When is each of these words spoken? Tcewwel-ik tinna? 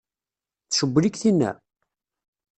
Tcewwel-ik 0.67 1.15
tinna? 1.21 1.51